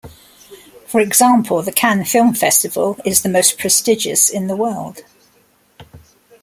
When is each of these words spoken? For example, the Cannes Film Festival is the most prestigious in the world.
For 0.87 0.99
example, 0.99 1.61
the 1.61 1.71
Cannes 1.71 2.05
Film 2.11 2.33
Festival 2.33 2.97
is 3.05 3.21
the 3.21 3.29
most 3.29 3.59
prestigious 3.59 4.31
in 4.31 4.47
the 4.47 4.55
world. 4.55 5.01